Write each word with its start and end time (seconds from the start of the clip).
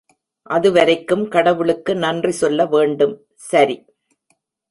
அதுவரைக்கும் 0.49 1.27
கடவுளுக்கு 1.27 1.95
நன்றி 1.95 2.31
சொல்ல 2.31 2.65
வேண்டும். 2.65 3.15
சரி! 3.35 3.77